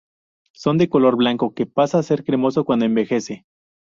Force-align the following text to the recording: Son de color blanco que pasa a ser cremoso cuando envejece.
Son 0.53 0.79
de 0.79 0.89
color 0.89 1.15
blanco 1.15 1.53
que 1.53 1.67
pasa 1.67 1.99
a 1.99 2.01
ser 2.01 2.23
cremoso 2.23 2.65
cuando 2.65 2.85
envejece. 2.85 3.45